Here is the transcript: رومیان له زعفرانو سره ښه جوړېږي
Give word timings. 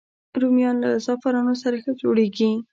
رومیان 0.41 0.75
له 0.83 0.89
زعفرانو 1.05 1.53
سره 1.63 1.75
ښه 1.83 1.91
جوړېږي 2.01 2.51